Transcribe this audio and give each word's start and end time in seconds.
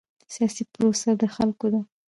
سیاسي 0.33 0.63
پروسه 0.73 1.09
د 1.21 1.23
خلکو 1.35 1.67
ده 1.73 1.81